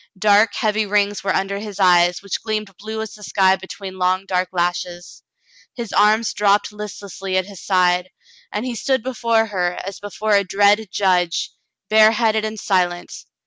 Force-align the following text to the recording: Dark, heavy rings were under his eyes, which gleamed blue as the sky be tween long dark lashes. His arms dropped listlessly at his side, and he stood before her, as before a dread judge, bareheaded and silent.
Dark, 0.17 0.55
heavy 0.55 0.87
rings 0.87 1.23
were 1.23 1.31
under 1.35 1.59
his 1.59 1.79
eyes, 1.79 2.23
which 2.23 2.41
gleamed 2.41 2.75
blue 2.77 3.03
as 3.03 3.13
the 3.13 3.21
sky 3.21 3.55
be 3.55 3.67
tween 3.67 3.99
long 3.99 4.25
dark 4.25 4.49
lashes. 4.51 5.21
His 5.75 5.93
arms 5.93 6.33
dropped 6.33 6.71
listlessly 6.73 7.37
at 7.37 7.45
his 7.45 7.61
side, 7.61 8.09
and 8.51 8.65
he 8.65 8.73
stood 8.73 9.03
before 9.03 9.45
her, 9.45 9.73
as 9.85 9.99
before 9.99 10.31
a 10.33 10.43
dread 10.43 10.87
judge, 10.89 11.51
bareheaded 11.87 12.43
and 12.43 12.59
silent. 12.59 13.13